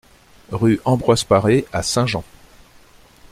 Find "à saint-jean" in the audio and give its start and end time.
1.71-2.23